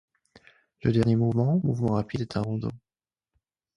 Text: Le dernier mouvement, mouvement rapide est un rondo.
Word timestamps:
Le 0.81 0.91
dernier 0.93 1.15
mouvement, 1.15 1.61
mouvement 1.63 1.93
rapide 1.93 2.21
est 2.21 2.35
un 2.35 2.41
rondo. 2.41 2.69